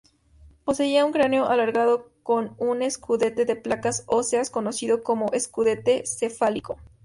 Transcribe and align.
Poseía 0.65 1.05
un 1.05 1.11
cráneo 1.11 1.45
alargado 1.45 2.09
con 2.23 2.55
un 2.57 2.81
escudete 2.81 3.45
de 3.45 3.55
placas 3.55 4.03
óseas 4.07 4.49
conocido 4.49 5.03
como 5.03 5.27
escudete 5.31 6.05
cefálico. 6.07 6.79